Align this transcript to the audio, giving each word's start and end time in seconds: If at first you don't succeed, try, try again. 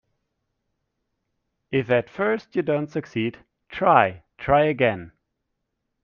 If 1.69 1.91
at 1.91 2.09
first 2.09 2.55
you 2.55 2.63
don't 2.63 2.87
succeed, 2.89 3.37
try, 3.69 4.23
try 4.39 4.63
again. 4.65 5.11